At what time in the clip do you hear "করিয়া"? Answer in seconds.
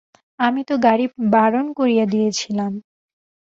1.73-2.05